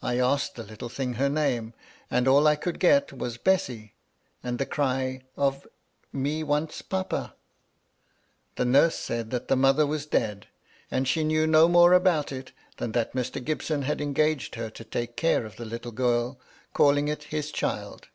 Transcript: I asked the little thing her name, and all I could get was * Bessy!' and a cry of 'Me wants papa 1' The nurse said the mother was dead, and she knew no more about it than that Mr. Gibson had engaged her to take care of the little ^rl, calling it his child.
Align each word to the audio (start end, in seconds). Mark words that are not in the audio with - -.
I 0.00 0.20
asked 0.20 0.54
the 0.54 0.62
little 0.62 0.88
thing 0.88 1.14
her 1.14 1.28
name, 1.28 1.74
and 2.08 2.28
all 2.28 2.46
I 2.46 2.54
could 2.54 2.78
get 2.78 3.12
was 3.12 3.38
* 3.38 3.38
Bessy!' 3.38 3.94
and 4.44 4.60
a 4.60 4.66
cry 4.66 5.22
of 5.36 5.66
'Me 6.12 6.44
wants 6.44 6.80
papa 6.80 7.34
1' 7.34 7.34
The 8.54 8.64
nurse 8.66 8.94
said 8.94 9.30
the 9.30 9.56
mother 9.56 9.84
was 9.84 10.06
dead, 10.06 10.46
and 10.92 11.08
she 11.08 11.24
knew 11.24 11.48
no 11.48 11.66
more 11.66 11.92
about 11.92 12.30
it 12.30 12.52
than 12.76 12.92
that 12.92 13.14
Mr. 13.14 13.42
Gibson 13.44 13.82
had 13.82 14.00
engaged 14.00 14.54
her 14.54 14.70
to 14.70 14.84
take 14.84 15.16
care 15.16 15.44
of 15.44 15.56
the 15.56 15.64
little 15.64 15.92
^rl, 15.92 16.36
calling 16.72 17.08
it 17.08 17.24
his 17.24 17.50
child. 17.50 18.06